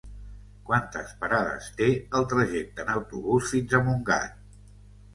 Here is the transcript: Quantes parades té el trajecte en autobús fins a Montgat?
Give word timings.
Quantes 0.69 1.11
parades 1.25 1.69
té 1.83 1.91
el 2.21 2.27
trajecte 2.33 2.87
en 2.89 2.93
autobús 2.97 3.55
fins 3.55 3.81
a 3.83 3.87
Montgat? 3.93 4.47